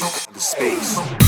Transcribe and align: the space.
the 0.00 0.40
space. 0.40 1.19